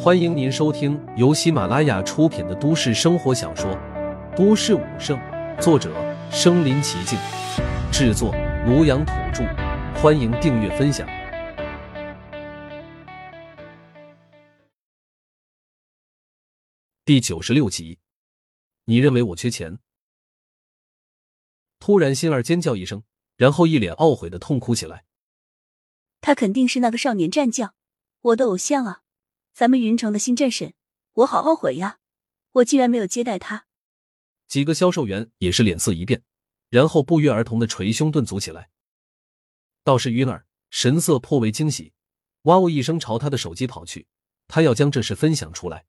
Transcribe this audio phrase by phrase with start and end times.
[0.00, 3.70] 欢迎您收听由喜马拉雅出品的都市生活小说
[4.36, 5.18] 《都市武圣》，
[5.60, 5.92] 作者：
[6.30, 7.18] 身临其境，
[7.92, 8.32] 制作：
[8.66, 9.44] 庐阳土著。
[10.00, 11.06] 欢迎订阅分享。
[17.04, 17.98] 第九十六集，
[18.84, 19.78] 你认为我缺钱？
[21.80, 23.02] 突然，心儿尖叫一声，
[23.36, 25.04] 然后一脸懊悔的痛哭起来。
[26.20, 27.74] 他肯定是那个少年战将，
[28.20, 29.02] 我的偶像啊！
[29.58, 30.72] 咱们云城的新战神，
[31.14, 31.98] 我好懊悔呀！
[32.52, 33.66] 我竟然没有接待他。
[34.46, 36.22] 几个销售员也是脸色一变，
[36.68, 38.70] 然后不约而同的捶胸顿足起来。
[39.82, 41.92] 倒是云儿神色颇为惊喜，
[42.42, 44.06] 哇呜一声朝他的手机跑去，
[44.46, 45.86] 他要将这事分享出来。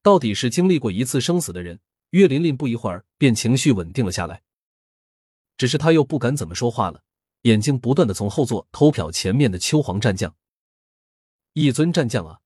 [0.00, 1.80] 到底是经历过一次生死的人，
[2.12, 4.42] 岳琳琳不一会儿便情绪稳定了下来，
[5.58, 7.02] 只是他又不敢怎么说话了，
[7.42, 10.34] 眼睛不断的从后座偷瞟前面的秋黄战将。
[11.52, 12.40] 一尊战将啊！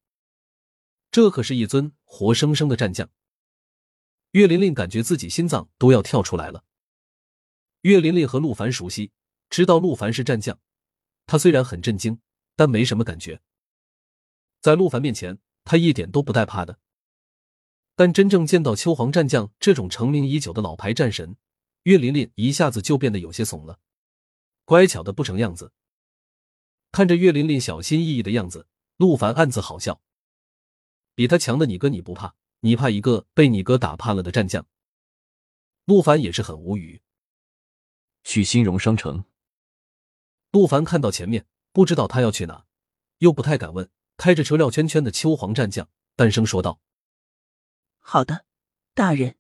[1.11, 3.09] 这可是一尊活生生的战将。
[4.33, 6.65] 岳琳琳感觉自己心脏都要跳出来了。
[7.83, 9.11] 岳琳琳和陆凡熟悉，
[9.49, 10.59] 知道陆凡是战将，
[11.27, 12.21] 他虽然很震惊，
[12.55, 13.41] 但没什么感觉。
[14.61, 16.79] 在陆凡面前，他一点都不带怕的。
[17.97, 21.37] 但真正见到秋黄战将这种成名已久的老牌战神，
[21.83, 23.81] 岳琳琳一下子就变得有些怂了，
[24.65, 25.73] 乖巧的不成样子。
[26.93, 30.01] 看着岳琳琳小心翼翼的样子，陆凡暗自好笑。
[31.21, 34.67] 比他强的你哥你不怕，你怕一个被你哥打怕了的战将。
[35.85, 37.03] 陆凡也是很无语。
[38.25, 39.27] 去新荣商城。
[40.51, 42.65] 陆凡看到前面，不知道他要去哪，
[43.19, 43.91] 又不太敢问。
[44.17, 46.81] 开着车绕圈圈的秋黄战将淡声说道
[48.01, 48.47] ：“好的，
[48.95, 49.37] 大人。”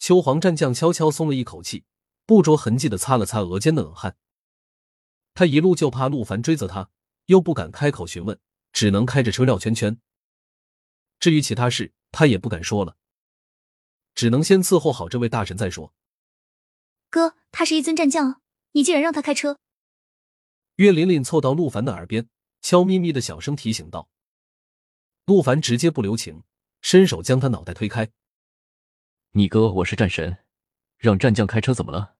[0.00, 1.84] 秋黄战将悄悄松了一口气，
[2.24, 4.16] 不着痕迹的擦了擦额间的冷汗。
[5.34, 6.88] 他一路就怕陆凡追责他，
[7.26, 8.40] 又不敢开口询问，
[8.72, 10.00] 只能开着车绕圈圈。
[11.20, 12.96] 至于其他事，他也不敢说了，
[14.14, 15.92] 只能先伺候好这位大神再说。
[17.10, 18.40] 哥，他是一尊战将，
[18.72, 19.58] 你竟然让他开车？
[20.76, 22.28] 岳琳琳凑到陆凡的耳边，
[22.60, 24.08] 悄咪咪的小声提醒道。
[25.24, 26.44] 陆凡直接不留情，
[26.80, 28.10] 伸手将他脑袋推开。
[29.32, 30.38] 你哥我是战神，
[30.96, 32.16] 让战将开车怎么了？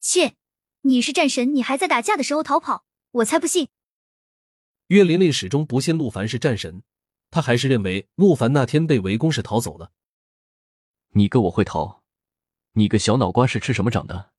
[0.00, 0.36] 切，
[0.82, 3.68] 你是战神，你还在打架的时候逃跑，我才不信！
[4.86, 6.82] 岳琳琳始终不信陆凡是战神。
[7.32, 9.90] 他还是认为陆凡那天被围攻是逃走了。
[11.14, 12.02] 你个我会逃？
[12.72, 14.32] 你个小脑瓜是吃什么长的？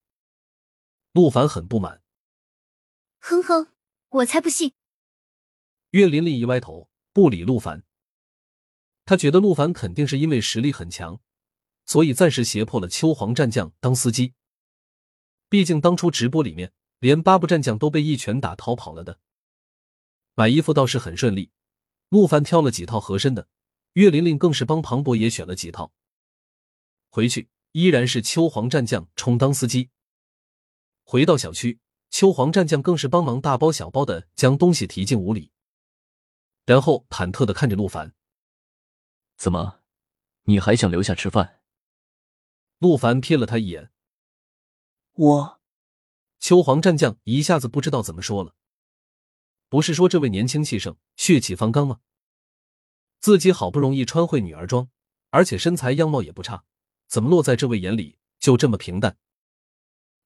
[1.11, 2.03] 陆凡很不满。
[3.19, 3.73] 哼哼，
[4.09, 4.73] 我才不信！
[5.89, 7.83] 岳琳琳一歪头，不理陆凡。
[9.05, 11.19] 他觉得陆凡肯定是因为实力很强，
[11.87, 14.35] 所以暂时胁迫了秋黄战将当司机。
[15.49, 19.19] 毕竟当初直播里面，连八部战将都被一拳打逃跑了的。
[20.35, 21.51] 买衣服倒是很顺利。
[22.13, 23.47] 陆凡挑了几套合身的，
[23.93, 25.91] 岳玲玲更是帮庞博也选了几套。
[27.09, 29.89] 回去依然是秋黄战将充当司机。
[31.01, 31.79] 回到小区，
[32.11, 35.51] 秋黄战将更是帮忙大包小包的将东西提进屋里，
[36.67, 38.13] 然后忐忑的看着陆凡
[39.35, 39.79] ：“怎么，
[40.43, 41.61] 你还想留下吃饭？”
[42.77, 43.91] 陆凡瞥了他一眼
[45.17, 45.59] ：“我。”
[46.37, 48.53] 秋黄战将一下子不知道怎么说了。
[49.73, 51.99] 不是说这位年轻气盛、血气方刚吗？
[53.19, 54.87] 自己好不容易穿会女儿装，
[55.31, 56.63] 而且身材样貌也不差，
[57.07, 59.17] 怎么落在这位眼里就这么平淡？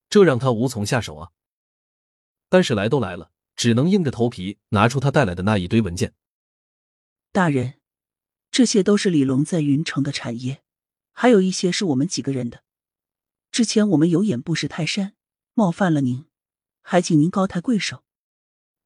[0.09, 1.31] 这让他无从下手啊！
[2.50, 6.14] 但是来都来了，只能硬着头皮拿出他带来的那一堆文件。
[7.31, 7.75] 大人，
[8.52, 10.62] 这些都是李龙在云城的产业，
[11.14, 12.66] 还有一些是我们几个人的。
[13.50, 15.16] 之前我们有眼不识泰山，
[15.53, 16.25] 冒犯了您，
[16.81, 18.03] 还请您高抬贵手。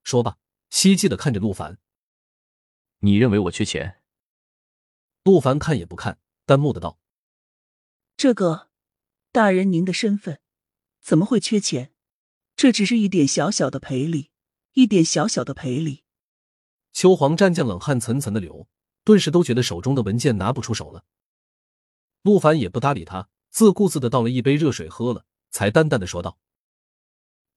[0.04, 0.38] 说罢。
[0.72, 1.80] 希冀的看着陆凡，
[3.00, 4.02] 你认为我缺钱？
[5.24, 6.98] 陆凡看也不看，淡漠的道
[8.16, 8.70] ：“这个，
[9.34, 10.40] 大人您的身份
[11.02, 11.94] 怎么会缺钱？
[12.56, 14.32] 这只是一点小小的赔礼，
[14.72, 16.06] 一点小小的赔礼。”
[16.94, 18.70] 秋黄战将冷汗涔涔的流，
[19.04, 21.04] 顿时都觉得手中的文件拿不出手了。
[22.22, 26.40] 陆凡也不搭理他，自顾自的倒了一杯热水喝了，才淡淡的说道：“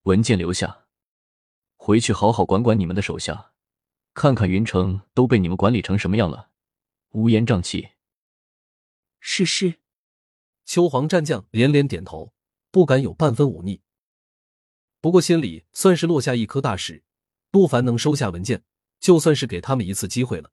[0.03, 0.81] 文件留下。”
[1.87, 3.53] 回去好好管管你们的手下，
[4.15, 6.49] 看看云城都被你们管理成什么样了，
[7.11, 7.91] 乌烟瘴气。
[9.21, 9.81] 是是。
[10.65, 12.33] 秋皇战将连连点头，
[12.71, 13.83] 不敢有半分忤逆。
[15.03, 17.05] 不过心里算是落下一颗大石，
[17.51, 18.65] 陆凡能收下文件，
[18.99, 20.53] 就算是给他们一次机会了。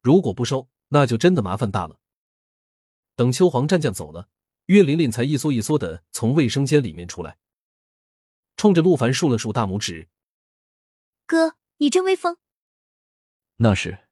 [0.00, 1.98] 如果不收，那就真的麻烦大了。
[3.16, 4.28] 等秋皇战将走了，
[4.66, 7.36] 岳琳琳才一缩一缩的从卫生间里面出来。
[8.56, 10.08] 冲着陆凡竖了竖大拇指，
[11.26, 12.38] 哥，你真威风。
[13.56, 14.08] 那是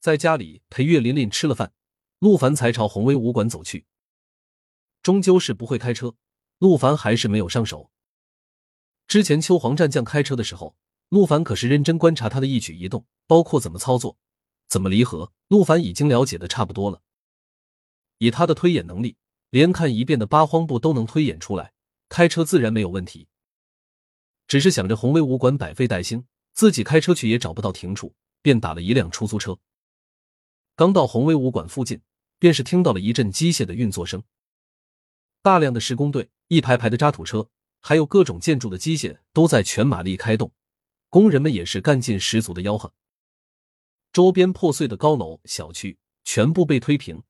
[0.00, 1.72] 在家里陪岳琳琳吃了饭，
[2.18, 3.86] 陆凡才朝宏威武馆走去。
[5.02, 6.16] 终究是不会开车，
[6.58, 7.90] 陆凡还是没有上手。
[9.06, 10.76] 之前秋黄战将开车的时候，
[11.08, 14.18] 陆凡可是认真观察他的一举一动，包括怎么操作、
[14.66, 17.02] 怎么离合，陆凡已经了解的差不多了。
[18.18, 19.16] 以他的推演能力，
[19.50, 21.72] 连看一遍的八荒步都能推演出来，
[22.08, 23.28] 开车自然没有问题。
[24.48, 29.58] 只是想着宏威武馆百废待兴，自己开车去也找不到停处，便打了一辆出租车。
[30.76, 32.00] 刚到宏威武馆附近，
[32.38, 34.22] 便是听到了一阵机械的运作声。
[35.42, 37.48] 大量的施工队，一排排的渣土车，
[37.80, 40.52] 还有各种建筑的机械都在全马力开动，
[41.08, 42.92] 工人们也是干劲十足的吆喝。
[44.12, 47.22] 周边破碎的高楼小区全部被推平，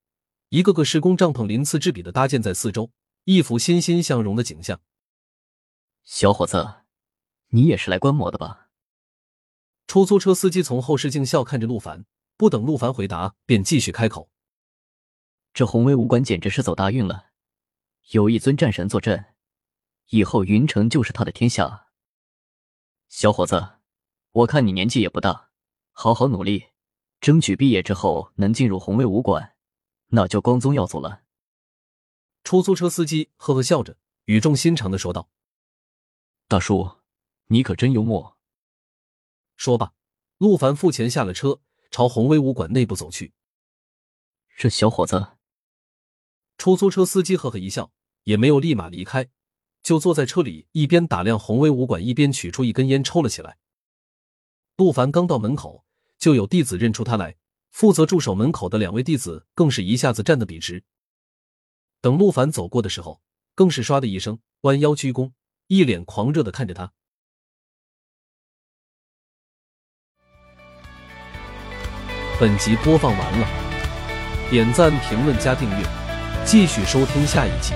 [0.51, 2.91] 一个个施工帐篷鳞次栉比的搭建在四周，
[3.29, 4.81] 一幅欣欣向荣的景象。
[6.05, 6.83] 小伙子，
[7.49, 8.69] 你也是来观摩的吧？
[9.89, 12.05] 出租车司机从后视镜笑看着陆凡，
[12.37, 14.31] 不等陆凡回答，便继续开口
[15.53, 17.31] ：“这宏威武馆简直是走大运了。”
[18.13, 19.35] 有一尊战神坐镇，
[20.11, 21.89] 以后云城就是他的天下。
[23.09, 23.81] 小伙子，
[24.31, 25.51] 我看你年纪也不大，
[25.91, 26.67] 好好努力，
[27.21, 29.57] 争取毕业之后能进入宏威武馆，
[30.11, 31.25] 那就光宗耀祖了。
[32.47, 35.29] 出租车司机呵呵笑着，语重心长的说道
[36.47, 36.99] ：“大叔，
[37.49, 38.37] 你可真幽默。”
[39.59, 39.95] 说罢，
[40.39, 41.61] 陆凡付钱下了车，
[41.91, 43.33] 朝宏威武馆内部走去。
[44.57, 45.33] 这小伙子。
[46.57, 47.91] 出租车司机呵呵一笑，
[48.23, 49.29] 也没有立马离开，
[49.83, 53.59] 就坐在车里，一边打量宏威武馆，一边取出一根烟抽了起来。
[54.77, 55.85] 陆凡刚到门口，
[56.17, 57.39] 就有弟子认出他来，
[57.73, 60.85] 负责驻守门口的两位弟子更是一下子站得笔直。
[62.07, 63.21] 等陆凡走过的时候，
[63.57, 65.33] 更是唰的一声弯腰鞠躬，
[65.67, 66.93] 一脸狂热的看着他。
[72.39, 73.49] 本集播放完了，
[74.49, 75.85] 点赞、评论、加订阅。
[76.45, 77.75] 继续收听下一集。